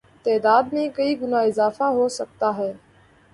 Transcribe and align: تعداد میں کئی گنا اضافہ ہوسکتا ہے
تعداد 0.25 0.71
میں 0.73 0.87
کئی 0.95 1.19
گنا 1.21 1.39
اضافہ 1.41 1.83
ہوسکتا 1.93 2.49
ہے 2.57 2.71